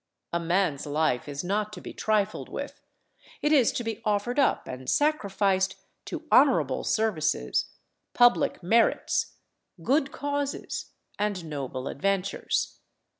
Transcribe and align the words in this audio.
A 0.33 0.39
man's 0.39 0.87
life 0.87 1.27
is 1.29 1.43
not 1.43 1.71
to 1.73 1.79
be 1.79 1.93
trifled 1.93 2.49
with; 2.49 2.81
it 3.43 3.51
is 3.51 3.71
to 3.73 3.83
be 3.83 4.01
offered 4.03 4.39
up 4.39 4.67
and 4.67 4.89
sacrificed 4.89 5.75
to 6.05 6.23
honourable 6.31 6.83
services, 6.83 7.65
public 8.15 8.63
merits, 8.63 9.33
good 9.83 10.11
causes, 10.11 10.89
and 11.19 11.45
noble 11.45 11.87
adventures. 11.87 12.79